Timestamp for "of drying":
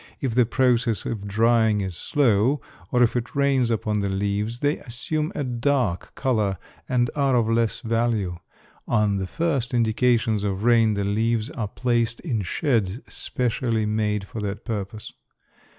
1.05-1.81